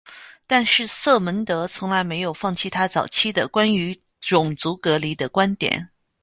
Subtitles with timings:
[0.47, 5.89] 但是瑟蒙德从来没有放弃他早期的关于种族隔离的观点。